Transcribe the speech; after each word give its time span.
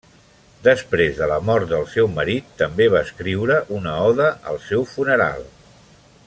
Després 0.67 1.11
de 1.19 1.27
la 1.31 1.35
mort 1.49 1.69
del 1.73 1.85
seu 1.95 2.09
marit 2.15 2.49
també 2.63 2.87
va 2.95 3.03
escriure 3.09 3.59
una 3.81 3.95
oda 4.07 4.27
al 4.53 4.59
seu 4.71 4.89
funeral. 4.95 5.47